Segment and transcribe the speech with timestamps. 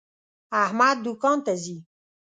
[0.63, 1.77] احمد دوکان ته ځي.